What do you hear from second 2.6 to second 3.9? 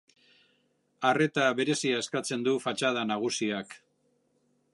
fatxada nagusiak.